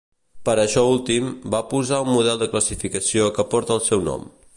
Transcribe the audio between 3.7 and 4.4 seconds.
el seu nom.